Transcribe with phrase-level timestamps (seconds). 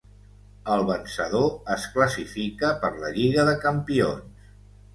[0.75, 1.45] El vencedor
[1.75, 4.53] es classifica per la Lliga de Campions.